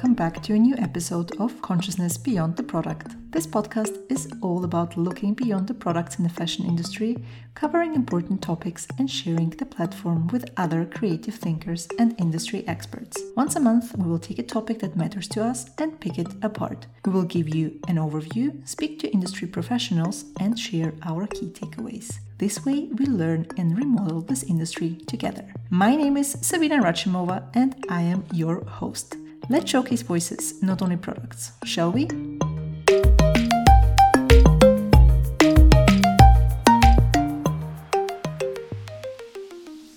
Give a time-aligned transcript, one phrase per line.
[0.00, 3.08] welcome back to a new episode of Consciousness Beyond the Product.
[3.32, 7.18] This podcast is all about looking beyond the products in the fashion industry,
[7.54, 13.20] covering important topics, and sharing the platform with other creative thinkers and industry experts.
[13.36, 16.28] Once a month, we will take a topic that matters to us and pick it
[16.40, 16.86] apart.
[17.04, 22.20] We will give you an overview, speak to industry professionals, and share our key takeaways.
[22.38, 25.52] This way, we learn and remodel this industry together.
[25.68, 29.16] My name is Sabina Rachimova, and I am your host.
[29.50, 32.04] Let's showcase voices, not only products, shall we?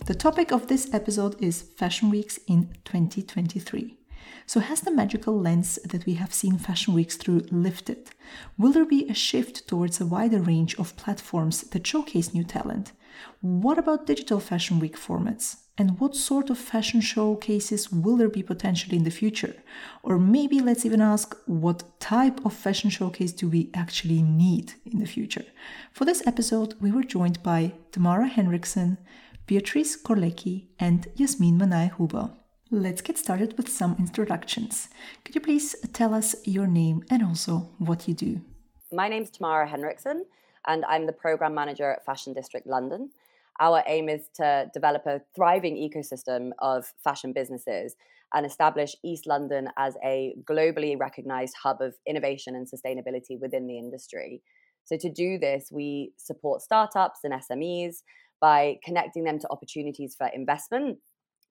[0.08, 3.96] The topic of this episode is Fashion Weeks in 2023.
[4.48, 8.10] So, has the magical lens that we have seen Fashion Weeks through lifted?
[8.58, 12.92] Will there be a shift towards a wider range of platforms that showcase new talent?
[13.42, 15.58] What about digital Fashion Week formats?
[15.76, 19.56] And what sort of fashion showcases will there be potentially in the future?
[20.04, 25.00] Or maybe let's even ask what type of fashion showcase do we actually need in
[25.00, 25.46] the future?
[25.92, 29.00] For this episode, we were joined by Tamara Henriksen,
[29.48, 32.30] Beatrice Korlecki, and Yasmin Manai Huber.
[32.70, 34.90] Let's get started with some introductions.
[35.24, 38.42] Could you please tell us your name and also what you do?
[38.92, 40.26] My name's Tamara Henriksen,
[40.68, 43.10] and I'm the program manager at Fashion District London.
[43.60, 47.96] Our aim is to develop a thriving ecosystem of fashion businesses
[48.34, 53.78] and establish East London as a globally recognized hub of innovation and sustainability within the
[53.78, 54.42] industry.
[54.86, 57.98] So, to do this, we support startups and SMEs
[58.42, 60.98] by connecting them to opportunities for investment,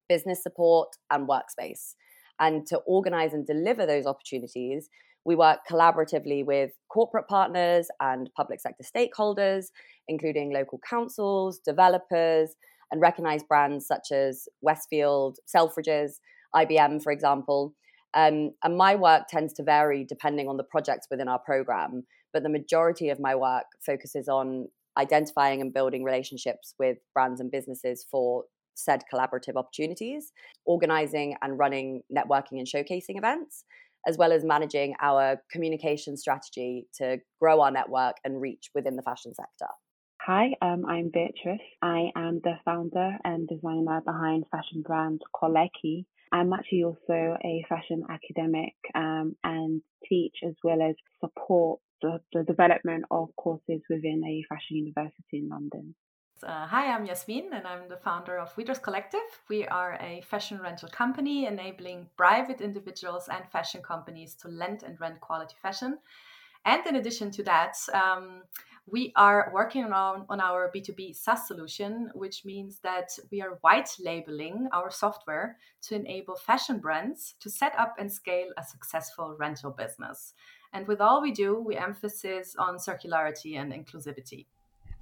[0.08, 1.94] business support, and workspace.
[2.40, 4.88] And to organize and deliver those opportunities,
[5.24, 9.66] we work collaboratively with corporate partners and public sector stakeholders,
[10.08, 12.54] including local councils, developers,
[12.90, 16.14] and recognized brands such as Westfield, Selfridges,
[16.54, 17.74] IBM, for example.
[18.14, 22.42] Um, and my work tends to vary depending on the projects within our program, but
[22.42, 24.68] the majority of my work focuses on
[24.98, 28.44] identifying and building relationships with brands and businesses for
[28.74, 30.32] said collaborative opportunities,
[30.66, 33.64] organizing and running networking and showcasing events,
[34.06, 39.02] as well as managing our communication strategy to grow our network and reach within the
[39.02, 39.70] fashion sector.
[40.26, 41.60] Hi, um, I'm Beatrice.
[41.82, 46.04] I am the founder and designer behind fashion brand Korlecki.
[46.30, 52.44] I'm actually also a fashion academic um, and teach as well as support the, the
[52.44, 55.94] development of courses within a fashion university in London.
[56.44, 59.20] Uh, hi, I'm Yasmin, and I'm the founder of We Dress Collective.
[59.48, 65.00] We are a fashion rental company enabling private individuals and fashion companies to lend and
[65.00, 65.98] rent quality fashion.
[66.64, 68.42] And in addition to that, um,
[68.90, 73.90] we are working on, on our B2B SaaS solution, which means that we are white
[74.00, 79.70] labeling our software to enable fashion brands to set up and scale a successful rental
[79.70, 80.34] business.
[80.72, 84.46] And with all we do, we emphasize on circularity and inclusivity.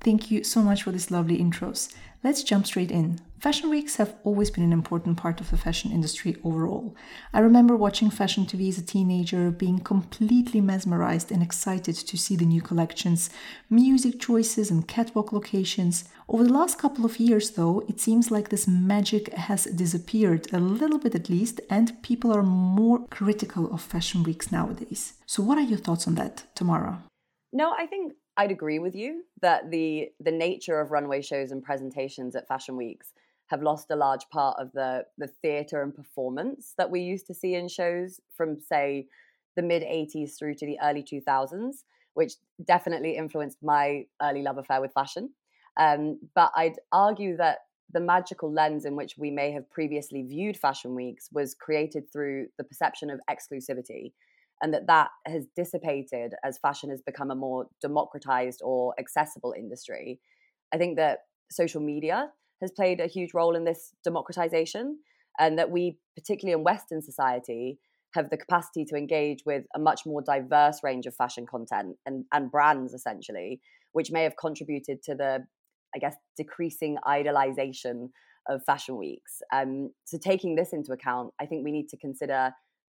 [0.02, 1.92] Thank you so much for these lovely intros.
[2.24, 3.20] Let's jump straight in.
[3.38, 6.94] Fashion weeks have always been an important part of the fashion industry overall.
[7.32, 12.36] I remember watching fashion TV as a teenager, being completely mesmerized and excited to see
[12.36, 13.30] the new collections,
[13.70, 16.04] music choices, and catwalk locations.
[16.28, 20.60] Over the last couple of years, though, it seems like this magic has disappeared, a
[20.60, 25.14] little bit at least, and people are more critical of fashion weeks nowadays.
[25.24, 27.02] So, what are your thoughts on that, Tamara?
[27.52, 31.62] No, I think I'd agree with you that the the nature of runway shows and
[31.62, 33.12] presentations at fashion weeks
[33.48, 37.34] have lost a large part of the the theater and performance that we used to
[37.34, 39.06] see in shows from say
[39.56, 41.84] the mid 80s through to the early 2000s
[42.14, 42.32] which
[42.64, 45.34] definitely influenced my early love affair with fashion.
[45.76, 47.58] Um, but i'd argue that
[47.92, 52.46] the magical lens in which we may have previously viewed fashion weeks was created through
[52.56, 54.12] the perception of exclusivity
[54.62, 60.21] and that that has dissipated as fashion has become a more democratized or accessible industry.
[60.72, 62.30] I think that social media
[62.60, 64.98] has played a huge role in this democratization,
[65.39, 67.78] and that we, particularly in Western society,
[68.15, 72.24] have the capacity to engage with a much more diverse range of fashion content and,
[72.33, 73.60] and brands, essentially,
[73.92, 75.45] which may have contributed to the,
[75.95, 78.10] I guess, decreasing idolization
[78.48, 79.41] of fashion weeks.
[79.53, 82.53] Um, so, taking this into account, I think we need to consider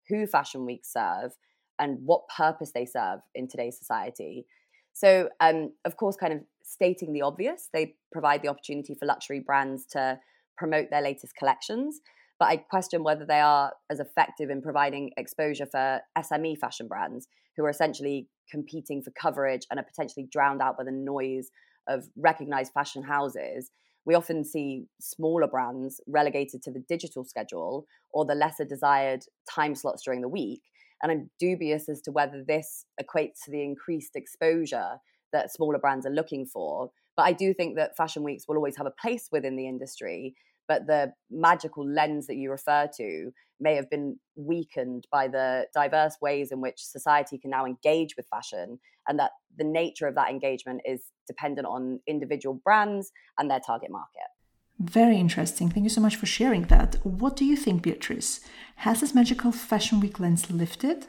[0.09, 1.33] who fashion weeks serve
[1.79, 4.47] and what purpose they serve in today's society.
[4.93, 9.41] So, um, of course, kind of stating the obvious, they provide the opportunity for luxury
[9.41, 10.19] brands to
[10.57, 12.01] promote their latest collections.
[12.39, 17.29] But I question whether they are as effective in providing exposure for SME fashion brands
[17.57, 21.51] who are essentially competing for coverage and are potentially drowned out by the noise
[21.89, 23.71] of recognized fashion houses,
[24.05, 29.75] we often see smaller brands relegated to the digital schedule or the lesser desired time
[29.75, 30.63] slots during the week.
[31.03, 34.99] And I'm dubious as to whether this equates to the increased exposure
[35.33, 36.91] that smaller brands are looking for.
[37.17, 40.35] But I do think that fashion weeks will always have a place within the industry.
[40.69, 46.17] But the magical lens that you refer to may have been weakened by the diverse
[46.21, 48.79] ways in which society can now engage with fashion,
[49.09, 53.91] and that the nature of that engagement is dependent on individual brands and their target
[53.91, 54.29] market.
[54.79, 55.71] Very interesting.
[55.71, 56.97] Thank you so much for sharing that.
[57.03, 58.41] What do you think, Beatrice?
[58.77, 61.07] Has this magical fashion week lens lifted?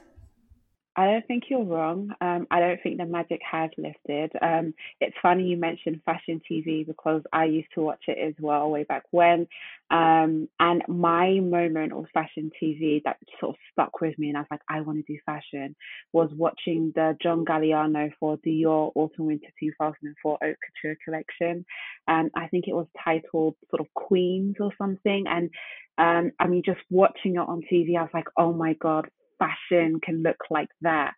[0.99, 2.09] I don't think you're wrong.
[2.21, 4.31] Um, I don't think the magic has lifted.
[4.41, 8.71] Um, it's funny you mentioned fashion TV because I used to watch it as well
[8.71, 9.47] way back when.
[9.91, 14.41] Um, and my moment of fashion TV that sort of stuck with me, and I
[14.41, 15.75] was like, I want to do fashion,
[16.13, 21.63] was watching the John Galliano for Dior Autumn Winter 2004 Haute Couture collection.
[22.07, 25.25] And I think it was titled sort of Queens or something.
[25.27, 25.51] And
[25.99, 29.07] um, I mean, just watching it on TV, I was like, oh my God,
[29.39, 31.13] fashion can look like that.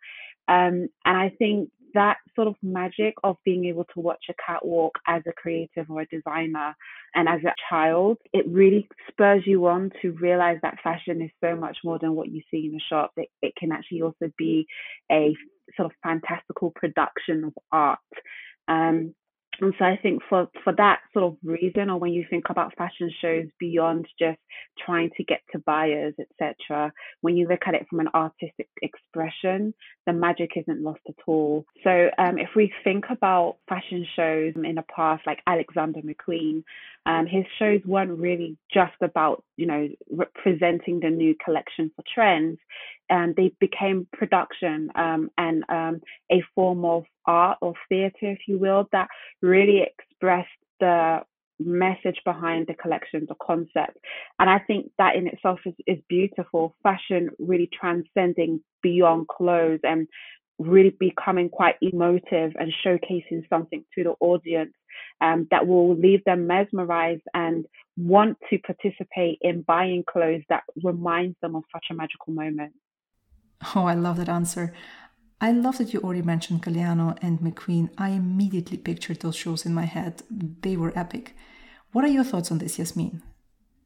[0.48, 4.98] Um, and I think that sort of magic of being able to watch a catwalk
[5.06, 6.74] as a creative or a designer
[7.14, 11.56] and as a child, it really spurs you on to realize that fashion is so
[11.56, 13.12] much more than what you see in the shop.
[13.16, 14.66] It, it can actually also be
[15.10, 15.34] a
[15.76, 17.98] sort of fantastical production of art.
[18.68, 19.14] Um,
[19.60, 22.76] and so I think for, for that sort of reason, or when you think about
[22.76, 24.38] fashion shows beyond just
[24.84, 29.74] trying to get to buyers, etc., when you look at it from an artistic expression,
[30.06, 31.64] the magic isn't lost at all.
[31.84, 36.62] So um, if we think about fashion shows in the past, like Alexander McQueen,
[37.06, 42.58] um, his shows weren't really just about, you know, representing the new collection for trends.
[43.10, 48.58] And they became production um, and um, a form of art or theater, if you
[48.58, 49.08] will, that
[49.42, 50.48] really expressed
[50.78, 51.20] the
[51.58, 53.98] message behind the collection, the concept.
[54.38, 56.74] And I think that in itself is, is beautiful.
[56.82, 60.08] Fashion really transcending beyond clothes and
[60.58, 64.72] really becoming quite emotive and showcasing something to the audience
[65.20, 67.64] um, that will leave them mesmerized and
[67.96, 72.72] want to participate in buying clothes that reminds them of such a magical moment.
[73.74, 74.72] Oh, I love that answer.
[75.40, 77.90] I love that you already mentioned Galliano and McQueen.
[77.96, 80.22] I immediately pictured those shows in my head.
[80.30, 81.34] They were epic.
[81.92, 83.22] What are your thoughts on this, Yasmin?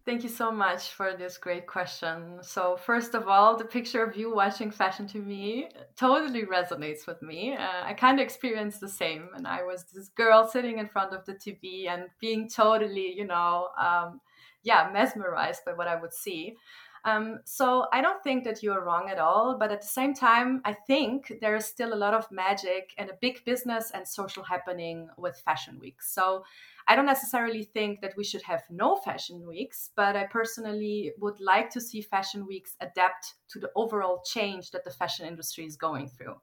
[0.04, 2.38] Thank you so much for this great question.
[2.42, 7.22] So, first of all, the picture of you watching fashion to me totally resonates with
[7.22, 7.56] me.
[7.56, 9.30] Uh, I kind of experienced the same.
[9.34, 13.26] And I was this girl sitting in front of the TV and being totally, you
[13.26, 14.20] know, um,
[14.62, 16.56] yeah, mesmerized by what I would see.
[17.04, 19.58] Um, so I don't think that you're wrong at all.
[19.58, 23.10] But at the same time, I think there is still a lot of magic and
[23.10, 26.14] a big business and social happening with fashion weeks.
[26.14, 26.44] So
[26.88, 31.40] I don't necessarily think that we should have no fashion weeks, but I personally would
[31.40, 35.76] like to see fashion weeks adapt to the overall change that the fashion industry is
[35.76, 36.36] going through.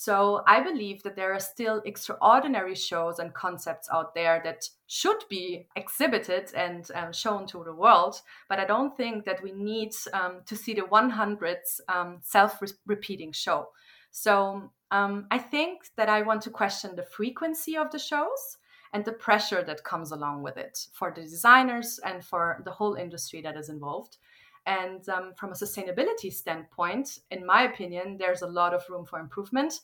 [0.00, 5.24] So I believe that there are still extraordinary shows and concepts out there that should
[5.28, 8.22] be exhibited and um, shown to the world.
[8.48, 13.32] But I don't think that we need um, to see the 100th um, self repeating
[13.32, 13.70] show.
[14.12, 18.58] So um, I think that I want to question the frequency of the shows
[18.92, 22.94] and the pressure that comes along with it for the designers and for the whole
[22.94, 24.16] industry that is involved.
[24.68, 29.18] And um, from a sustainability standpoint, in my opinion, there's a lot of room for
[29.18, 29.80] improvement.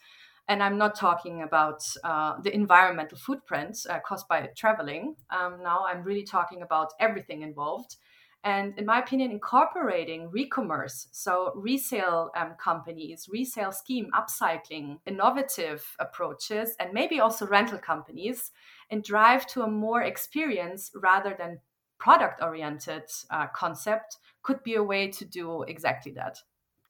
[0.46, 5.16] And I'm not talking about uh, the environmental footprint uh, caused by traveling.
[5.30, 7.96] Um, now I'm really talking about everything involved.
[8.44, 16.76] And in my opinion, incorporating re-commerce, so resale um, companies, resale scheme, upcycling, innovative approaches,
[16.78, 18.52] and maybe also rental companies,
[18.90, 21.60] and drive to a more experience rather than
[21.98, 26.38] product oriented uh, concept could be a way to do exactly that.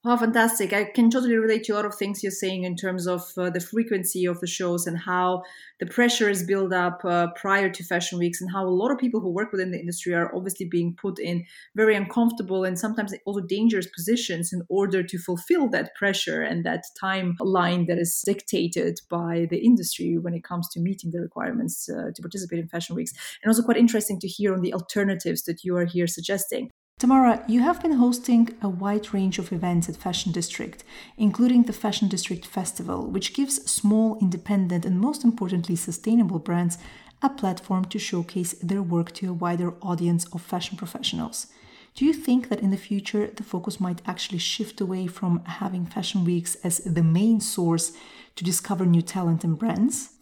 [0.07, 0.71] Oh, fantastic.
[0.71, 3.49] I can totally relate to a lot of things you're saying in terms of uh,
[3.49, 5.41] the frequency of the shows and how
[5.79, 8.99] the pressure is built up uh, prior to fashion weeks and how a lot of
[8.99, 11.43] people who work within the industry are obviously being put in
[11.75, 16.83] very uncomfortable and sometimes also dangerous positions in order to fulfill that pressure and that
[17.01, 22.11] timeline that is dictated by the industry when it comes to meeting the requirements uh,
[22.13, 23.13] to participate in fashion weeks.
[23.41, 26.69] And also quite interesting to hear on the alternatives that you are here suggesting.
[26.97, 30.81] Tamara, you have been hosting a wide range of events at Fashion District,
[31.17, 36.77] including the Fashion District Festival, which gives small, independent, and most importantly, sustainable brands
[37.21, 41.47] a platform to showcase their work to a wider audience of fashion professionals.
[41.95, 45.85] Do you think that in the future the focus might actually shift away from having
[45.85, 47.91] fashion weeks as the main source
[48.37, 50.14] to discover new talent and brands?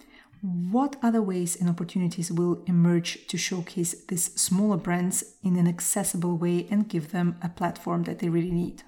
[0.43, 6.35] What other ways and opportunities will emerge to showcase these smaller brands in an accessible
[6.35, 8.83] way and give them a platform that they really need?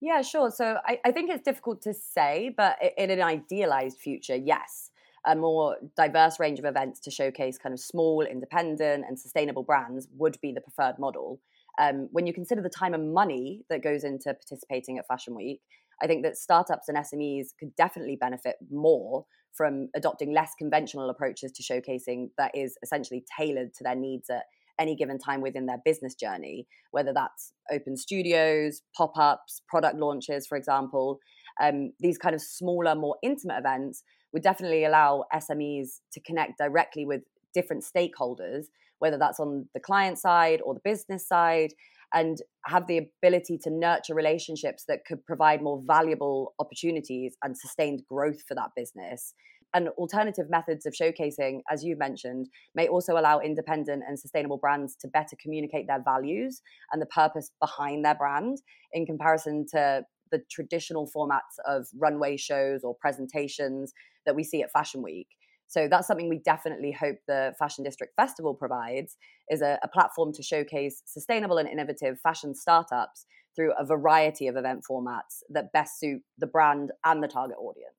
[0.00, 0.50] Yeah, sure.
[0.50, 4.90] So I, I think it's difficult to say, but in an idealized future, yes,
[5.24, 10.08] a more diverse range of events to showcase kind of small, independent, and sustainable brands
[10.16, 11.40] would be the preferred model.
[11.80, 15.60] Um, when you consider the time and money that goes into participating at Fashion Week,
[16.02, 19.26] I think that startups and SMEs could definitely benefit more
[19.58, 24.44] from adopting less conventional approaches to showcasing that is essentially tailored to their needs at
[24.78, 30.46] any given time within their business journey, whether that's open studios, pop ups, product launches,
[30.46, 31.18] for example.
[31.60, 37.04] Um, these kind of smaller, more intimate events would definitely allow SMEs to connect directly
[37.04, 37.22] with
[37.52, 38.66] different stakeholders,
[39.00, 41.72] whether that's on the client side or the business side,
[42.14, 48.02] and have the ability to nurture relationships that could provide more valuable opportunities and sustained
[48.08, 49.34] growth for that business.
[49.74, 54.96] And alternative methods of showcasing, as you mentioned, may also allow independent and sustainable brands
[55.00, 58.58] to better communicate their values and the purpose behind their brand
[58.92, 63.92] in comparison to the traditional formats of runway shows or presentations
[64.24, 65.28] that we see at Fashion Week.
[65.68, 69.16] So that's something we definitely hope the Fashion District Festival provides
[69.50, 74.56] is a, a, platform to showcase sustainable and innovative fashion startups through a variety of
[74.56, 77.94] event formats that best suit the brand and the target audience.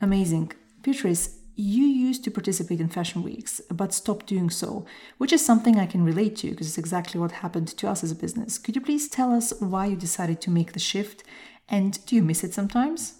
[0.00, 0.52] Amazing.
[0.82, 4.86] Beatrice, you used to participate in fashion weeks, but stopped doing so,
[5.18, 8.12] which is something I can relate to because it's exactly what happened to us as
[8.12, 8.58] a business.
[8.58, 11.24] Could you please tell us why you decided to make the shift
[11.68, 13.14] and do you miss it sometimes?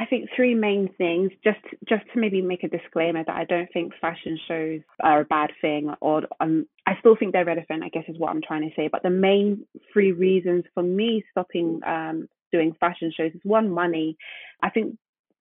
[0.00, 1.30] I think three main things.
[1.44, 5.24] Just just to maybe make a disclaimer that I don't think fashion shows are a
[5.26, 7.84] bad thing, or um, I still think they're relevant.
[7.84, 8.88] I guess is what I'm trying to say.
[8.90, 14.16] But the main three reasons for me stopping um, doing fashion shows is one, money.
[14.62, 14.96] I think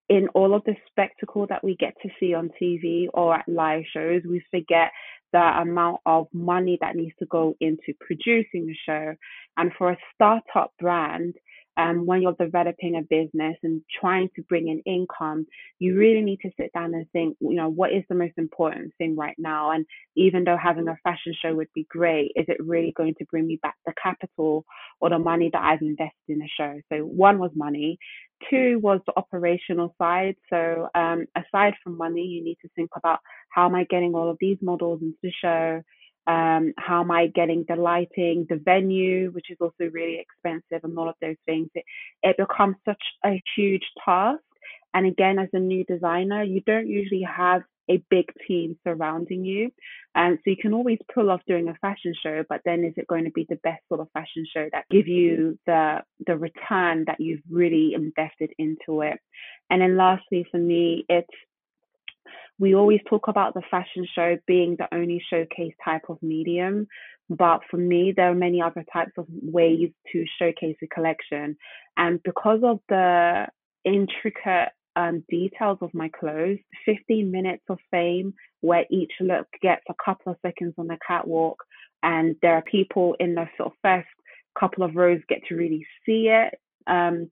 [0.10, 3.84] in all of the spectacle that we get to see on TV or at live
[3.94, 4.92] shows, we forget
[5.32, 9.16] the amount of money that needs to go into producing the show.
[9.56, 11.36] And for a startup brand,
[11.80, 15.48] um, when you're developing a business and trying to bring in income,
[15.80, 18.94] you really need to sit down and think, you know, what is the most important
[18.98, 19.72] thing right now?
[19.72, 19.86] And
[20.18, 23.48] even though having a fashion show would be great, is it really going to bring
[23.48, 24.66] me back the capital
[25.00, 26.82] or the money that I've invested in the show?
[26.92, 27.98] So one was money.
[28.50, 30.36] Two was the operational side.
[30.50, 33.20] So um, aside from money, you need to think about
[33.52, 35.82] how am I getting all of these models into the show?
[36.28, 40.98] Um, how am I getting the lighting, the venue, which is also really expensive, and
[40.98, 41.70] all of those things.
[41.74, 41.86] It,
[42.24, 44.42] it becomes such a huge task.
[44.94, 49.72] And again, as a new designer, you don't usually have a big team surrounding you.
[50.16, 53.08] And so you can always pull off doing a fashion show, but then is it
[53.08, 57.06] going to be the best sort of fashion show that give you the the return
[57.08, 59.20] that you've really invested into it?
[59.70, 61.28] And then lastly for me, it's
[62.60, 66.88] we always talk about the fashion show being the only showcase type of medium,
[67.30, 71.56] but for me, there are many other types of ways to showcase a collection.
[71.96, 73.48] And because of the
[73.86, 79.94] intricate um, details of my clothes, 15 minutes of fame where each look gets a
[80.04, 81.64] couple of seconds on the catwalk,
[82.04, 84.08] and there are people in the sort of first
[84.60, 86.60] couple of rows get to really see it.
[86.88, 87.32] Um,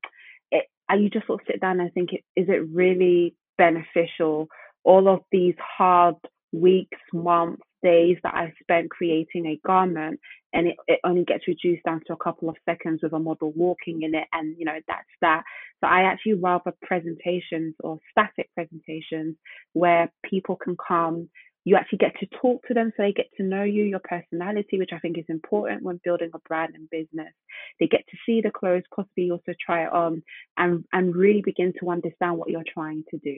[0.52, 0.66] it
[0.98, 4.48] you just sort of sit down and think, is it really beneficial
[4.88, 6.16] all of these hard
[6.54, 10.20] weeks, months, days that I spent creating a garment
[10.54, 13.52] and it, it only gets reduced down to a couple of seconds with a model
[13.56, 15.44] walking in it and you know that's that.
[15.82, 19.36] So I actually rather presentations or static presentations
[19.74, 21.30] where people can come
[21.66, 24.78] you actually get to talk to them so they get to know you, your personality,
[24.80, 27.34] which I think is important when building a brand and business.
[27.78, 30.24] They get to see the clothes, possibly also try it on
[30.56, 33.36] and, and really begin to understand what you're trying to do.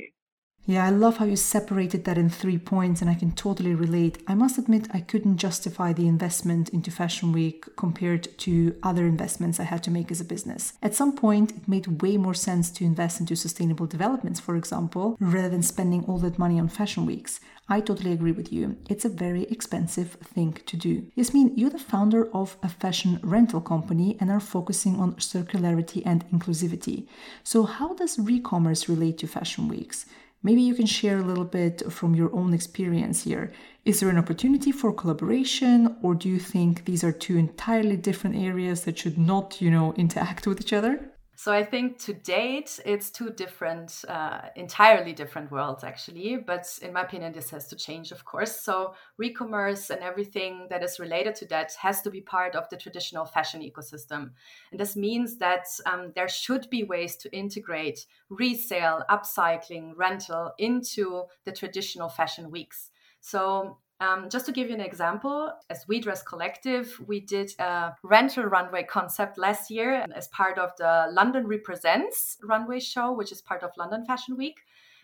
[0.65, 4.21] Yeah, I love how you separated that in three points, and I can totally relate.
[4.27, 9.59] I must admit, I couldn't justify the investment into Fashion Week compared to other investments
[9.59, 10.73] I had to make as a business.
[10.83, 15.17] At some point, it made way more sense to invest into sustainable developments, for example,
[15.19, 17.39] rather than spending all that money on Fashion Weeks.
[17.67, 18.77] I totally agree with you.
[18.89, 21.07] It's a very expensive thing to do.
[21.15, 26.29] Yasmin, you're the founder of a fashion rental company and are focusing on circularity and
[26.31, 27.07] inclusivity.
[27.43, 30.05] So, how does re commerce relate to Fashion Weeks?
[30.41, 33.51] Maybe you can share a little bit from your own experience here.
[33.83, 38.37] Is there an opportunity for collaboration, or do you think these are two entirely different
[38.37, 41.11] areas that should not, you know, interact with each other?
[41.41, 46.35] So I think to date, it's two different, uh, entirely different worlds, actually.
[46.35, 48.59] But in my opinion, this has to change, of course.
[48.59, 52.75] So re-commerce and everything that is related to that has to be part of the
[52.75, 54.31] traditional fashion ecosystem.
[54.71, 61.23] And this means that um, there should be ways to integrate resale, upcycling, rental into
[61.45, 62.91] the traditional fashion weeks.
[63.21, 67.95] So um, just to give you an example, as We Dress Collective, we did a
[68.03, 73.41] rental runway concept last year as part of the London Represents runway show, which is
[73.41, 74.61] part of London Fashion Week.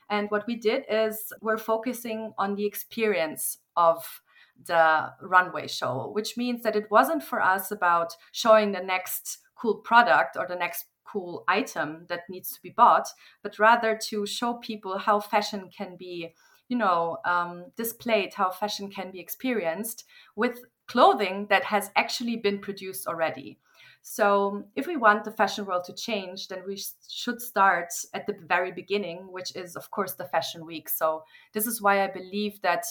[0.09, 4.21] And what we did is we're focusing on the experience of
[4.65, 9.75] the runway show, which means that it wasn't for us about showing the next cool
[9.75, 13.07] product or the next cool item that needs to be bought,
[13.43, 16.33] but rather to show people how fashion can be
[16.67, 20.05] you know um, displayed how fashion can be experienced
[20.35, 23.59] with clothing that has actually been produced already.
[24.01, 28.27] So if we want the fashion world to change then we sh- should start at
[28.27, 30.89] the very beginning which is of course the fashion week.
[30.89, 32.85] So this is why i believe that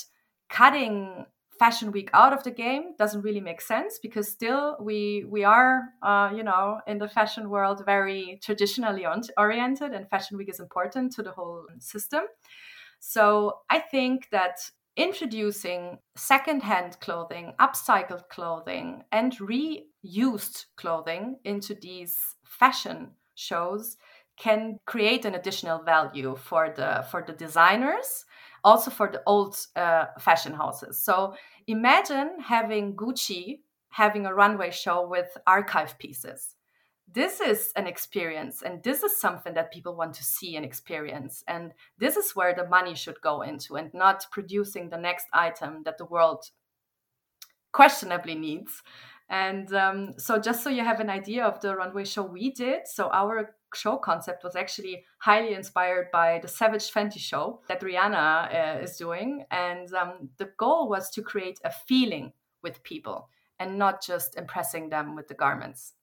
[0.49, 1.27] cutting
[1.59, 5.83] fashion week out of the game doesn't really make sense because still we we are
[6.03, 9.07] uh, you know in the fashion world very traditionally
[9.39, 12.23] oriented and fashion week is important to the whole system
[13.07, 14.57] so I think that
[14.97, 23.99] introducing secondhand clothing, upcycled clothing, and reused clothing into these fashion shows
[24.39, 28.25] can create an additional value for the for the designers
[28.65, 30.99] also for the old uh, fashion houses.
[31.05, 31.35] So
[31.67, 36.55] imagine having gucci having a runway show with archive pieces
[37.13, 41.45] this is an experience and this is something that people want to see and experience
[41.47, 45.83] and this is where the money should go into and not producing the next item
[45.85, 46.51] that the world
[47.73, 48.83] questionably needs.
[49.29, 52.87] And um, so just so you have an idea of the runway show we did
[52.87, 58.55] so our show concept was actually highly inspired by the savage fenty show that rihanna
[58.55, 62.33] uh, is doing and um, the goal was to create a feeling
[62.63, 65.95] with people and not just impressing them with the garments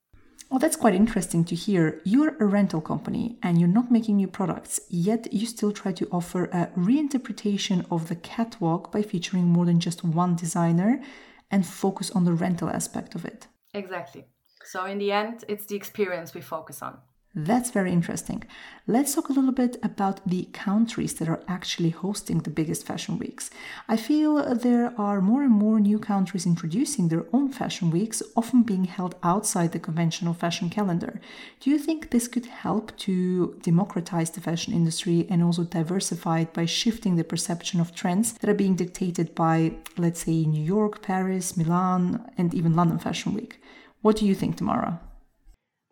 [0.51, 2.01] well, that's quite interesting to hear.
[2.03, 6.09] You're a rental company and you're not making new products, yet you still try to
[6.11, 11.01] offer a reinterpretation of the catwalk by featuring more than just one designer
[11.49, 13.47] and focus on the rental aspect of it.
[13.73, 14.25] Exactly.
[14.65, 16.97] So, in the end, it's the experience we focus on.
[17.33, 18.43] That's very interesting.
[18.87, 23.17] Let's talk a little bit about the countries that are actually hosting the biggest fashion
[23.17, 23.49] weeks.
[23.87, 28.63] I feel there are more and more new countries introducing their own fashion weeks, often
[28.63, 31.21] being held outside the conventional fashion calendar.
[31.61, 36.53] Do you think this could help to democratize the fashion industry and also diversify it
[36.53, 41.01] by shifting the perception of trends that are being dictated by, let's say, New York,
[41.01, 43.61] Paris, Milan, and even London Fashion Week?
[44.01, 44.99] What do you think, Tamara?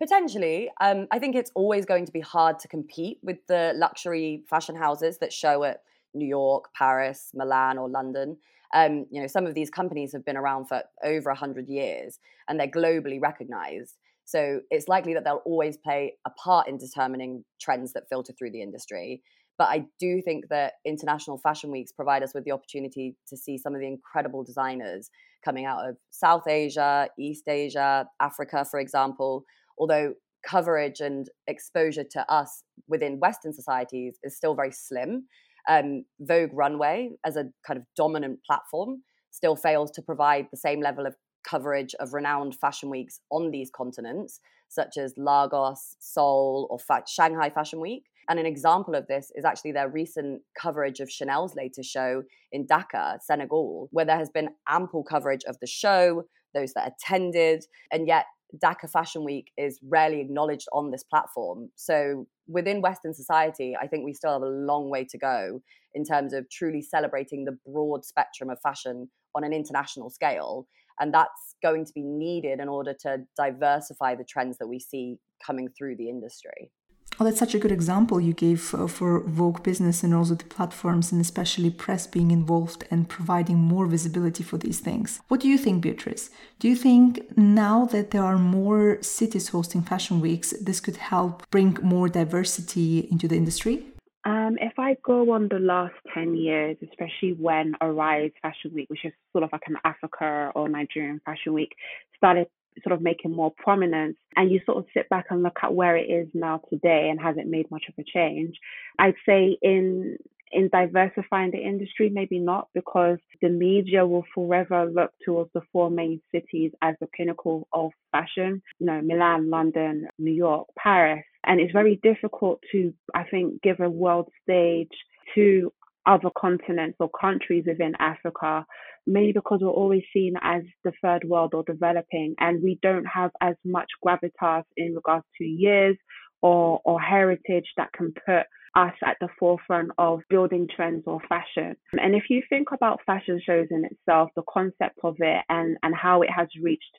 [0.00, 0.70] Potentially.
[0.80, 4.74] Um, I think it's always going to be hard to compete with the luxury fashion
[4.74, 5.82] houses that show at
[6.14, 8.38] New York, Paris, Milan, or London.
[8.72, 12.58] Um, you know, some of these companies have been around for over 100 years and
[12.58, 13.98] they're globally recognized.
[14.24, 18.52] So it's likely that they'll always play a part in determining trends that filter through
[18.52, 19.22] the industry.
[19.58, 23.58] But I do think that international fashion weeks provide us with the opportunity to see
[23.58, 25.10] some of the incredible designers
[25.44, 29.44] coming out of South Asia, East Asia, Africa, for example,
[29.80, 30.14] although
[30.46, 35.26] coverage and exposure to us within Western societies is still very slim.
[35.68, 40.80] Um, Vogue Runway, as a kind of dominant platform, still fails to provide the same
[40.80, 41.16] level of
[41.48, 47.50] coverage of renowned fashion weeks on these continents, such as Lagos, Seoul, or fa- Shanghai
[47.50, 48.04] Fashion Week.
[48.28, 52.66] And an example of this is actually their recent coverage of Chanel's latest show in
[52.66, 58.06] Dakar, Senegal, where there has been ample coverage of the show, those that attended, and
[58.06, 58.26] yet
[58.58, 61.70] Dakar Fashion Week is rarely acknowledged on this platform.
[61.76, 65.62] So within Western society, I think we still have a long way to go
[65.94, 70.66] in terms of truly celebrating the broad spectrum of fashion on an international scale.
[70.98, 75.18] And that's going to be needed in order to diversify the trends that we see
[75.44, 76.70] coming through the industry.
[77.20, 80.46] Well, that's such a good example you gave uh, for Vogue Business and also the
[80.46, 85.20] platforms and especially press being involved and providing more visibility for these things.
[85.28, 86.30] What do you think, Beatrice?
[86.60, 91.42] Do you think now that there are more cities hosting fashion weeks, this could help
[91.50, 93.84] bring more diversity into the industry?
[94.24, 99.04] Um, if I go on the last 10 years, especially when Arise Fashion Week, which
[99.04, 101.74] is sort of like an Africa or Nigerian Fashion Week,
[102.16, 102.46] started
[102.82, 105.96] sort of making more prominence and you sort of sit back and look at where
[105.96, 108.56] it is now today and has it made much of a change?
[108.98, 110.16] I'd say in
[110.52, 115.90] in diversifying the industry maybe not because the media will forever look towards the four
[115.90, 121.22] main cities as the pinnacle of fashion you know milan london new york paris.
[121.44, 124.90] And it's very difficult to, I think, give a world stage
[125.34, 125.72] to
[126.10, 128.66] other continents or countries within Africa,
[129.06, 133.30] mainly because we're always seen as the third world or developing, and we don't have
[133.40, 135.96] as much gravitas in regards to years
[136.42, 138.44] or, or heritage that can put
[138.74, 141.76] us at the forefront of building trends or fashion.
[141.92, 145.94] And if you think about fashion shows in itself, the concept of it and, and
[145.94, 146.98] how it has reached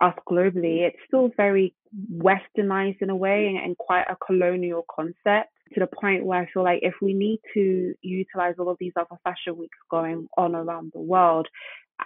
[0.00, 1.74] us globally, it's still very
[2.12, 6.48] westernized in a way and, and quite a colonial concept to the point where I
[6.52, 10.54] feel like if we need to utilize all of these other fashion weeks going on
[10.54, 11.48] around the world,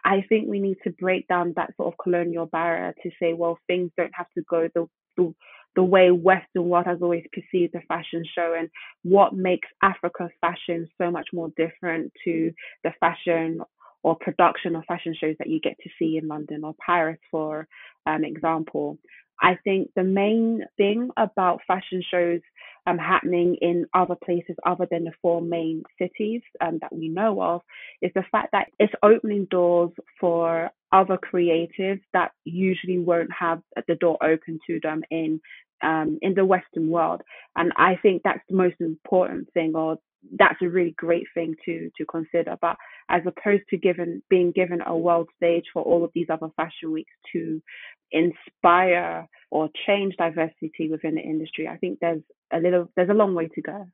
[0.05, 3.59] I think we need to break down that sort of colonial barrier to say, well,
[3.67, 5.35] things don't have to go the, the
[5.77, 8.69] the way Western world has always perceived the fashion show and
[9.05, 12.51] what makes Africa's fashion so much more different to
[12.83, 13.61] the fashion
[14.03, 17.69] or production of fashion shows that you get to see in London or Paris, for
[18.07, 18.99] um, example.
[19.41, 22.41] I think the main thing about fashion shows
[22.87, 27.41] um, happening in other places other than the four main cities um, that we know
[27.43, 27.61] of
[28.01, 33.95] is the fact that it's opening doors for other creatives that usually won't have the
[33.97, 35.41] door open to them in
[35.83, 37.23] um, in the Western world.
[37.55, 39.99] And I think that's the most important thing, or
[40.39, 42.57] that's a really great thing to to consider.
[42.61, 42.77] But
[43.09, 46.93] as opposed to given being given a world stage for all of these other fashion
[46.93, 47.61] weeks to
[48.11, 53.35] inspire or change diversity within the industry, I think there's a little there's a long
[53.35, 53.87] way to go.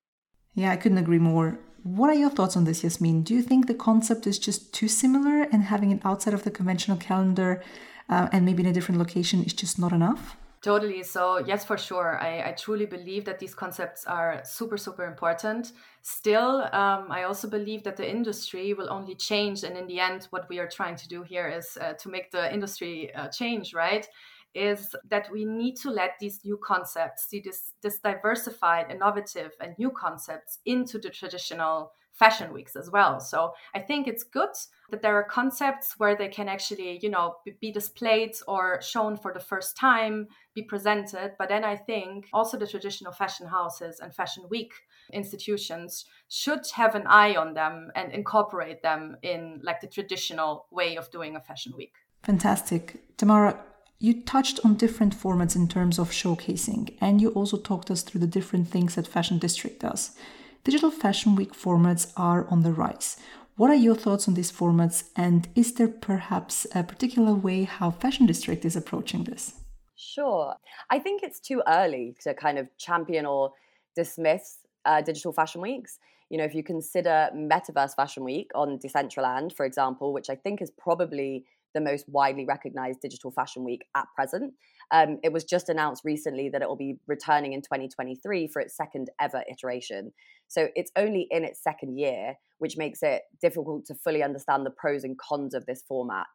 [0.55, 1.59] Yeah, I couldn't agree more.
[1.83, 3.23] What are your thoughts on this, Yasmin?
[3.23, 6.51] Do you think the concept is just too similar and having it outside of the
[6.51, 7.63] conventional calendar
[8.09, 10.37] uh, and maybe in a different location is just not enough?
[10.65, 11.03] Totally.
[11.03, 12.19] So, yes, for sure.
[12.23, 15.73] I, I truly believe that these concepts are super, super important.
[16.01, 19.63] Still, um, I also believe that the industry will only change.
[19.63, 22.31] And in the end, what we are trying to do here is uh, to make
[22.31, 24.07] the industry uh, change, right?
[24.55, 29.79] Is that we need to let these new concepts, see this, this diversified, innovative, and
[29.79, 33.21] new concepts into the traditional fashion weeks as well.
[33.21, 34.51] So I think it's good
[34.91, 39.33] that there are concepts where they can actually, you know, be displayed or shown for
[39.33, 41.33] the first time, be presented.
[41.39, 44.73] But then I think also the traditional fashion houses and fashion week
[45.13, 50.97] institutions should have an eye on them and incorporate them in like the traditional way
[50.97, 51.95] of doing a fashion week.
[52.23, 53.17] Fantastic.
[53.17, 53.59] Tamara,
[53.99, 58.21] you touched on different formats in terms of showcasing, and you also talked us through
[58.21, 60.17] the different things that Fashion District does.
[60.65, 63.19] Digital Fashion Week formats are on the rise.
[63.57, 67.91] What are your thoughts on these formats, and is there perhaps a particular way how
[67.91, 69.61] Fashion District is approaching this?
[69.95, 70.55] Sure.
[70.91, 73.53] I think it's too early to kind of champion or
[73.95, 75.99] dismiss uh, digital fashion weeks.
[76.31, 80.63] You know, if you consider Metaverse Fashion Week on Decentraland, for example, which I think
[80.63, 84.55] is probably the most widely recognized digital fashion week at present.
[84.93, 88.77] Um, it was just announced recently that it will be returning in 2023 for its
[88.77, 90.13] second ever iteration.
[90.49, 94.71] So it's only in its second year, which makes it difficult to fully understand the
[94.71, 96.27] pros and cons of this format,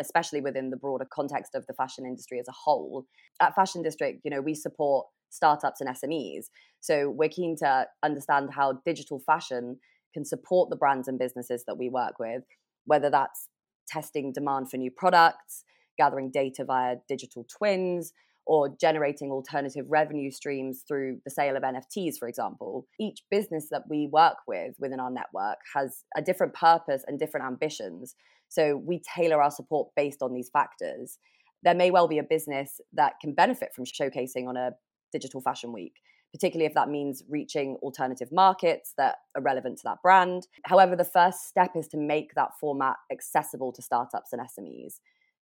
[0.00, 3.06] especially within the broader context of the fashion industry as a whole.
[3.40, 6.44] At Fashion District, you know, we support startups and SMEs.
[6.80, 9.78] So we're keen to understand how digital fashion
[10.12, 12.44] can support the brands and businesses that we work with,
[12.84, 13.48] whether that's
[13.88, 15.64] testing demand for new products,
[15.96, 18.12] gathering data via digital twins,
[18.46, 22.86] or generating alternative revenue streams through the sale of NFTs, for example.
[23.00, 27.46] Each business that we work with within our network has a different purpose and different
[27.46, 28.14] ambitions.
[28.48, 31.18] So we tailor our support based on these factors.
[31.62, 34.72] There may well be a business that can benefit from showcasing on a
[35.10, 35.94] digital fashion week
[36.34, 40.48] particularly if that means reaching alternative markets that are relevant to that brand.
[40.64, 44.94] However, the first step is to make that format accessible to startups and SMEs.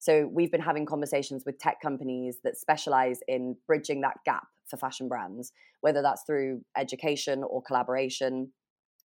[0.02, 4.76] So we've been having conversations with tech companies that specialize in bridging that gap for
[4.76, 8.50] fashion brands, whether that's through education or collaboration.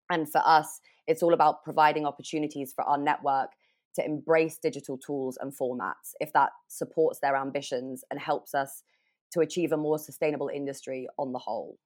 [0.08, 3.50] And for us, it's all about providing opportunities for our network
[3.96, 8.82] to embrace digital tools and formats if that supports their ambitions and helps us
[9.32, 11.76] to achieve a more sustainable industry on the whole.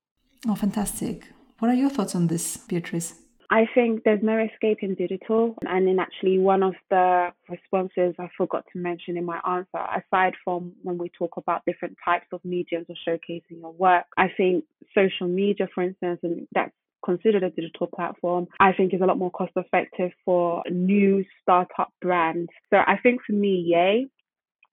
[0.47, 1.33] Oh, fantastic.
[1.59, 3.15] What are your thoughts on this, Beatrice?
[3.51, 5.57] I think there's no escaping digital.
[5.63, 10.35] And in actually one of the responses I forgot to mention in my answer, aside
[10.45, 14.65] from when we talk about different types of mediums of showcasing your work, I think
[14.95, 16.73] social media, for instance, and that's
[17.05, 21.93] considered a digital platform, I think is a lot more cost effective for new startup
[22.01, 22.51] brands.
[22.71, 24.07] So I think for me, yay.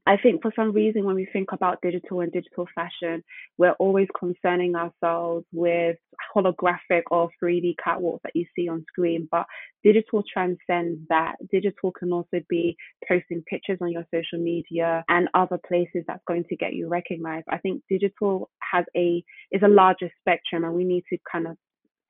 [0.08, 3.22] I think for some reason, when we think about digital and digital fashion,
[3.58, 5.98] we're always concerning ourselves with
[6.34, 9.28] holographic or 3D catwalks that you see on screen.
[9.30, 9.46] But
[9.84, 11.36] digital transcends that.
[11.52, 16.46] Digital can also be posting pictures on your social media and other places that's going
[16.46, 17.46] to get you recognized.
[17.50, 21.58] I think digital has a is a larger spectrum, and we need to kind of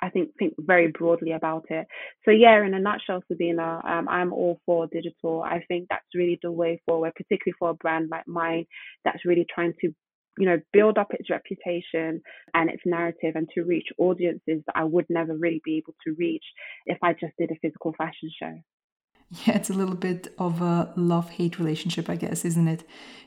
[0.02, 1.88] I think think very broadly about it.
[2.26, 5.42] So yeah, in a nutshell, Sabina, um, I'm all for digital.
[5.42, 8.66] I think that's really the way forward, particularly for a brand like mine
[9.04, 9.94] that's really trying to,
[10.38, 12.22] you know, build up its reputation
[12.54, 16.16] and its narrative and to reach audiences that I would never really be able to
[16.18, 16.46] reach
[16.86, 18.54] if I just did a physical fashion show.
[19.30, 22.84] Yeah, it's a little bit of a love hate relationship, I guess, isn't it?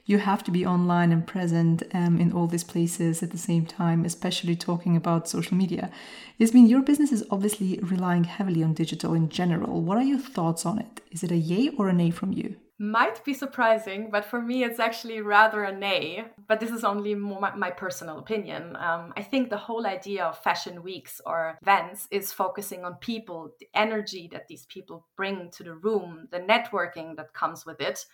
[0.07, 3.67] You have to be online and present um, in all these places at the same
[3.67, 5.91] time, especially talking about social media.
[6.39, 9.83] Yasmin, your business is obviously relying heavily on digital in general.
[9.83, 11.03] What are your thoughts on it?
[11.11, 12.57] Is it a yay or a nay from you?
[12.81, 16.25] Might be surprising, but for me, it's actually rather a nay.
[16.49, 18.75] But this is only my, my, personal opinion.
[18.77, 23.51] Um, I think the whole idea of fashion weeks or events is focusing on people,
[23.61, 28.07] the energy that these people bring to the room, the networking that comes with it.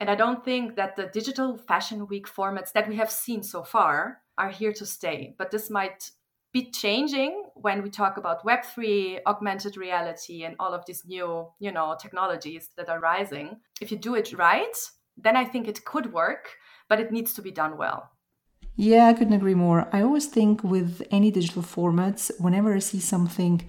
[0.00, 3.62] And I don't think that the digital fashion week formats that we have seen so
[3.62, 5.34] far are here to stay.
[5.38, 6.10] But this might
[6.52, 11.72] be changing when we talk about web3 augmented reality and all of these new you
[11.72, 13.56] know technologies that are rising.
[13.80, 14.76] If you do it right
[15.20, 16.44] then i think it could work
[16.88, 18.10] but it needs to be done well.
[18.76, 19.88] Yeah i couldn't agree more.
[19.92, 23.62] I always think with any digital formats whenever i see something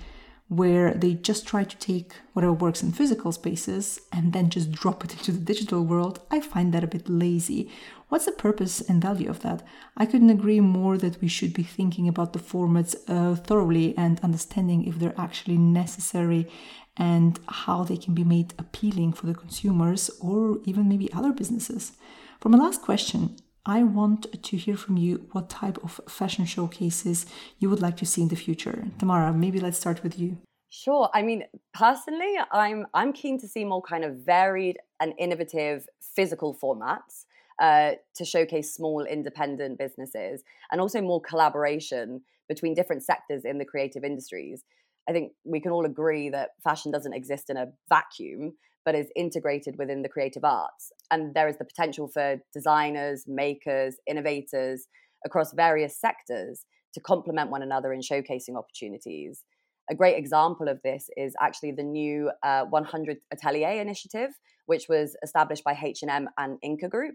[0.50, 5.06] where they just try to take whatever works in physical spaces and then just drop
[5.06, 7.72] it into the digital world, I find that a bit lazy.
[8.10, 9.62] What's the purpose and value of that?
[9.96, 14.20] I couldn't agree more that we should be thinking about the formats uh, thoroughly and
[14.22, 16.50] understanding if they're actually necessary
[16.98, 21.94] and how they can be made appealing for the consumers or even maybe other businesses.
[22.42, 27.26] For my last question, I want to hear from you what type of fashion showcases
[27.60, 28.88] you would like to see in the future.
[28.98, 30.38] Tamara, maybe let's start with you.
[30.70, 31.10] Sure.
[31.14, 31.44] I mean,
[31.74, 37.26] personally, I'm I'm keen to see more kind of varied and innovative physical formats
[37.60, 43.66] uh, to showcase small independent businesses and also more collaboration between different sectors in the
[43.66, 44.64] creative industries.
[45.08, 48.54] I think we can all agree that fashion doesn't exist in a vacuum
[48.90, 50.92] but is integrated within the creative arts.
[51.12, 54.88] And there is the potential for designers, makers, innovators
[55.24, 59.44] across various sectors to complement one another in showcasing opportunities.
[59.92, 64.32] A great example of this is actually the new uh, 100 Atelier initiative,
[64.66, 67.14] which was established by H&M and Ingka Group.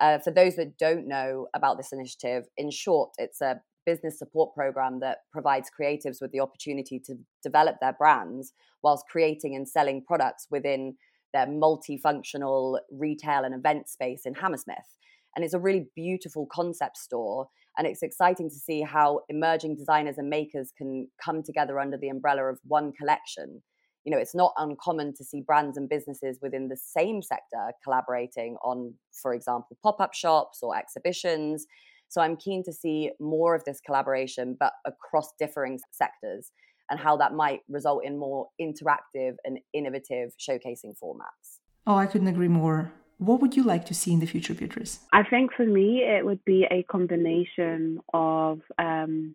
[0.00, 4.54] Uh, for those that don't know about this initiative, in short, it's a business support
[4.54, 8.52] program that provides creatives with the opportunity to develop their brands
[8.84, 10.94] whilst creating and selling products within
[11.32, 14.96] their multifunctional retail and event space in Hammersmith.
[15.34, 17.48] And it's a really beautiful concept store.
[17.78, 22.08] And it's exciting to see how emerging designers and makers can come together under the
[22.08, 23.62] umbrella of one collection.
[24.04, 28.56] You know, it's not uncommon to see brands and businesses within the same sector collaborating
[28.64, 31.66] on, for example, pop up shops or exhibitions.
[32.08, 36.52] So I'm keen to see more of this collaboration, but across differing sectors,
[36.90, 41.58] and how that might result in more interactive and innovative showcasing formats.
[41.86, 42.92] Oh, I couldn't agree more.
[43.18, 45.00] What would you like to see in the future, Beatrice?
[45.12, 49.34] I think for me, it would be a combination of um,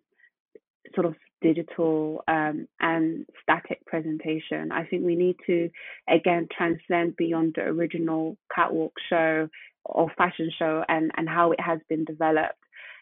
[0.94, 4.70] sort of digital um, and static presentation.
[4.70, 5.68] I think we need to,
[6.08, 9.48] again, transcend beyond the original catwalk show
[9.84, 12.54] or fashion show and, and how it has been developed.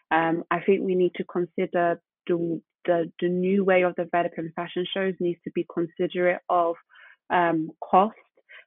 [0.09, 4.85] Um, I think we need to consider the, the, the new way of developing fashion
[4.93, 6.75] shows needs to be considerate of
[7.29, 8.15] um, cost.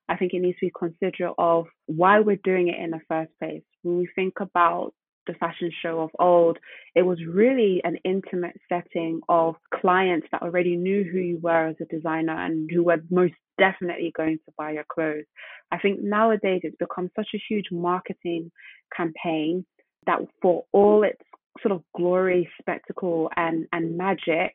[0.09, 3.31] I think it needs to be considerate of why we're doing it in the first
[3.38, 3.62] place.
[3.83, 4.92] When we think about
[5.27, 6.59] the fashion show of old,
[6.94, 11.77] it was really an intimate setting of clients that already knew who you were as
[11.81, 15.24] a designer and who were most definitely going to buy your clothes.
[15.70, 18.50] I think nowadays it's become such a huge marketing
[18.94, 19.64] campaign
[20.07, 21.22] that for all its
[21.62, 24.53] sort of glory, spectacle, and, and magic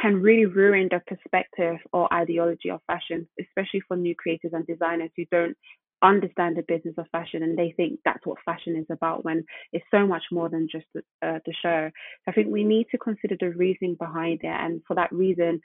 [0.00, 5.10] can really ruin the perspective or ideology of fashion, especially for new creators and designers
[5.16, 5.56] who don't
[6.02, 9.84] understand the business of fashion and they think that's what fashion is about when it's
[9.90, 11.90] so much more than just the, uh, the show.
[12.26, 15.60] I think we need to consider the reasoning behind it, and for that reason,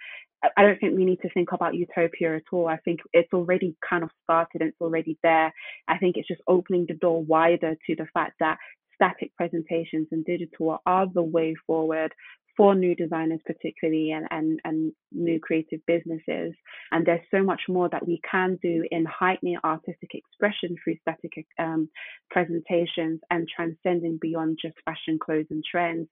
[0.55, 2.67] I don't think we need to think about utopia at all.
[2.67, 5.51] I think it's already kind of started and it's already there.
[5.87, 8.59] I think it's just opening the door wider to the fact that
[8.97, 12.11] static presentations and digital are the way forward
[12.57, 16.53] for new designers particularly and, and, and new creative businesses.
[16.91, 21.45] And there's so much more that we can do in heightening artistic expression through static
[21.59, 21.87] um,
[22.31, 26.07] presentations and transcending beyond just fashion, clothes and trends,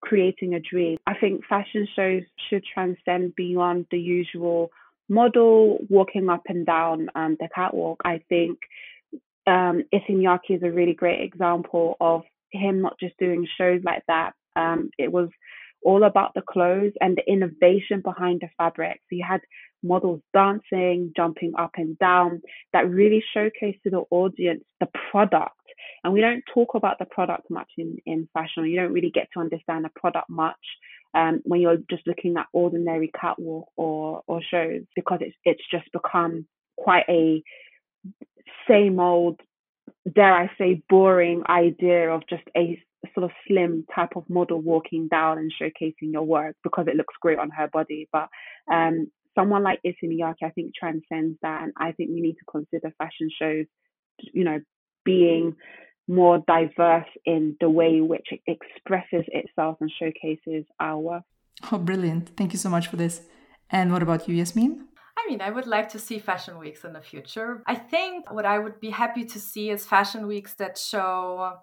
[0.00, 0.98] creating a dream.
[1.06, 4.70] I think fashion shows should transcend beyond the usual
[5.08, 8.00] model walking up and down um, the catwalk.
[8.04, 8.58] I think
[9.48, 14.32] um, Miyake is a really great example of him not just doing shows like that.
[14.56, 15.28] Um, it was
[15.82, 19.00] all about the clothes and the innovation behind the fabric.
[19.08, 19.40] So you had
[19.82, 25.54] models dancing, jumping up and down that really showcased to the audience the product.
[26.02, 28.66] And we don't talk about the product much in, in fashion.
[28.66, 30.56] You don't really get to understand the product much
[31.14, 35.90] um, when you're just looking at ordinary catwalk or, or shows because it's it's just
[35.92, 37.42] become quite a
[38.68, 39.40] same old,
[40.12, 42.82] dare I say, boring idea of just a
[43.14, 47.14] sort of slim type of model walking down and showcasing your work because it looks
[47.20, 48.08] great on her body.
[48.12, 48.28] But
[48.72, 51.62] um, someone like Issey Miyake, I think, transcends that.
[51.62, 53.66] And I think we need to consider fashion shows,
[54.32, 54.60] you know,
[55.04, 55.54] being
[56.08, 61.22] more diverse in the way which it expresses itself and showcases our work.
[61.70, 62.30] Oh, brilliant.
[62.36, 63.22] Thank you so much for this.
[63.70, 64.88] And what about you, Yasmin?
[65.18, 67.62] I mean, I would like to see fashion weeks in the future.
[67.66, 71.58] I think what I would be happy to see is fashion weeks that show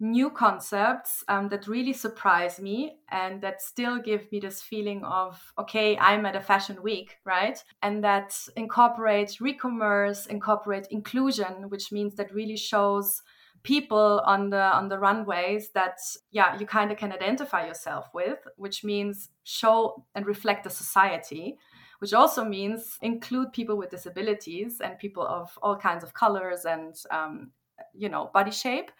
[0.00, 5.40] new concepts um, that really surprise me and that still give me this feeling of
[5.56, 12.16] okay i'm at a fashion week right and that incorporates re-commerce incorporate inclusion which means
[12.16, 13.22] that really shows
[13.62, 15.98] people on the on the runways that
[16.32, 21.56] yeah you kind of can identify yourself with which means show and reflect the society
[22.04, 26.94] which also means include people with disabilities and people of all kinds of colors and
[27.10, 27.50] um,
[27.94, 28.90] you know body shape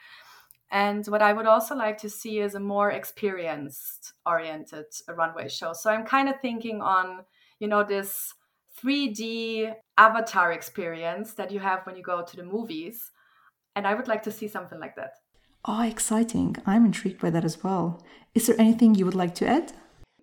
[0.70, 5.74] and what I would also like to see is a more experienced oriented runway show.
[5.74, 7.24] So I'm kind of thinking on,
[7.60, 8.32] you know, this
[8.82, 13.12] 3D avatar experience that you have when you go to the movies.
[13.76, 15.12] And I would like to see something like that.
[15.66, 16.56] Oh, exciting.
[16.64, 18.02] I'm intrigued by that as well.
[18.34, 19.74] Is there anything you would like to add?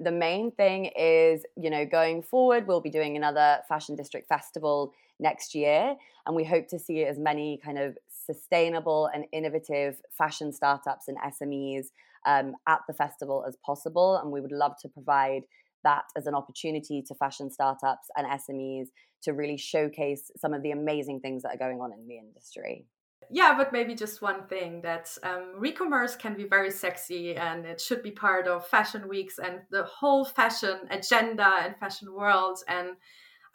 [0.01, 4.93] The main thing is, you know, going forward, we'll be doing another Fashion District Festival
[5.19, 5.95] next year.
[6.25, 11.17] And we hope to see as many kind of sustainable and innovative fashion startups and
[11.19, 11.89] SMEs
[12.25, 14.17] um, at the festival as possible.
[14.17, 15.43] And we would love to provide
[15.83, 18.87] that as an opportunity to fashion startups and SMEs
[19.21, 22.87] to really showcase some of the amazing things that are going on in the industry.
[23.29, 27.79] Yeah, but maybe just one thing that um, re-commerce can be very sexy and it
[27.79, 32.59] should be part of fashion weeks and the whole fashion agenda and fashion world.
[32.67, 32.89] And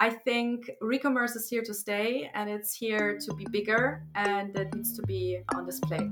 [0.00, 4.74] I think re-commerce is here to stay and it's here to be bigger and it
[4.74, 6.08] needs to be on display.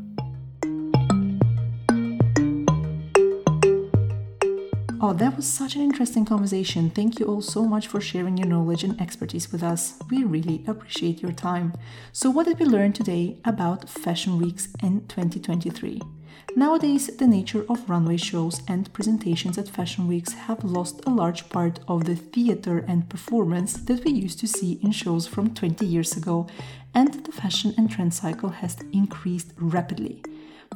[5.06, 6.88] Oh, that was such an interesting conversation.
[6.88, 9.98] Thank you all so much for sharing your knowledge and expertise with us.
[10.08, 11.74] We really appreciate your time.
[12.10, 16.00] So, what did we learn today about Fashion Weeks in 2023?
[16.56, 21.50] Nowadays, the nature of runway shows and presentations at fashion weeks have lost a large
[21.50, 25.84] part of the theater and performance that we used to see in shows from 20
[25.84, 26.46] years ago,
[26.94, 30.22] and the fashion and trend cycle has increased rapidly.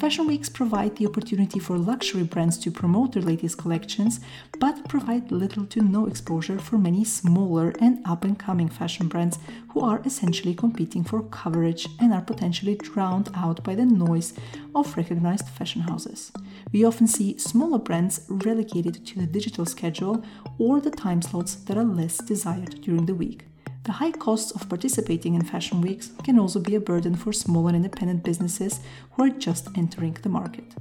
[0.01, 4.21] Fashion weeks provide the opportunity for luxury brands to promote their latest collections,
[4.61, 9.41] but provide little to no exposure for many smaller and up and coming fashion brands
[9.71, 14.35] who are essentially competing for coverage and are potentially drowned out by the noise
[14.73, 16.31] of recognized fashion houses.
[16.73, 20.23] We often see smaller brands relegated to the digital schedule
[20.59, 23.47] or the time slots that are less desired during the week.
[23.89, 27.69] The high costs of participating in fashion weeks can also be a burden for small
[27.69, 28.81] and independent businesses
[29.13, 30.75] who are just entering the market.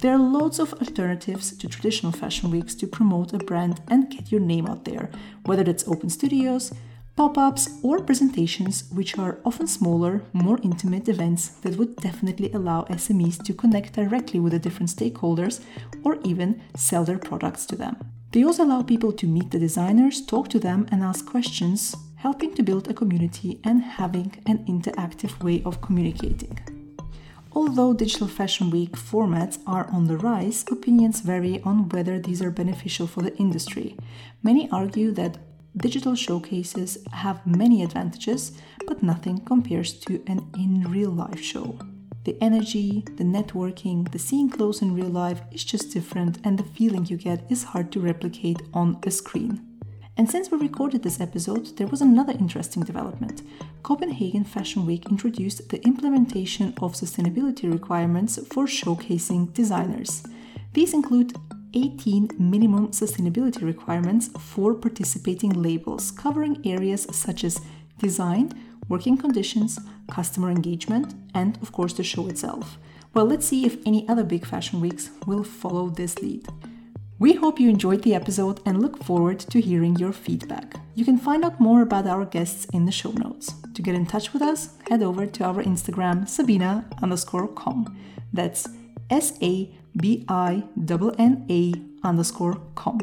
[0.00, 4.32] There are loads of alternatives to traditional fashion weeks to promote a brand and get
[4.32, 5.10] your name out there,
[5.44, 6.72] whether that's open studios,
[7.16, 12.84] pop ups, or presentations, which are often smaller, more intimate events that would definitely allow
[12.84, 15.60] SMEs to connect directly with the different stakeholders
[16.02, 17.98] or even sell their products to them.
[18.32, 22.52] They also allow people to meet the designers, talk to them, and ask questions helping
[22.54, 26.58] to build a community and having an interactive way of communicating.
[27.52, 32.50] Although Digital Fashion Week formats are on the rise, opinions vary on whether these are
[32.50, 33.96] beneficial for the industry.
[34.42, 35.38] Many argue that
[35.76, 38.52] digital showcases have many advantages,
[38.86, 41.78] but nothing compares to an in real life show.
[42.24, 46.64] The energy, the networking, the seeing clothes in real life is just different, and the
[46.64, 49.67] feeling you get is hard to replicate on a screen.
[50.18, 53.42] And since we recorded this episode, there was another interesting development.
[53.84, 60.24] Copenhagen Fashion Week introduced the implementation of sustainability requirements for showcasing designers.
[60.72, 61.36] These include
[61.72, 67.60] 18 minimum sustainability requirements for participating labels, covering areas such as
[67.98, 68.52] design,
[68.88, 69.78] working conditions,
[70.10, 72.76] customer engagement, and of course the show itself.
[73.14, 76.48] Well, let's see if any other big fashion weeks will follow this lead.
[77.20, 80.76] We hope you enjoyed the episode and look forward to hearing your feedback.
[80.94, 83.54] You can find out more about our guests in the show notes.
[83.74, 87.98] To get in touch with us, head over to our Instagram, Sabina underscore com.
[88.32, 88.68] That's
[89.10, 90.62] S A B I
[91.18, 91.72] N A
[92.06, 93.00] underscore com.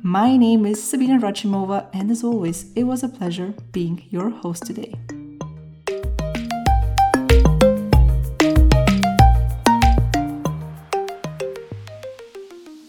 [0.00, 4.64] My name is Sabina Rachimova, and as always, it was a pleasure being your host
[4.64, 4.94] today.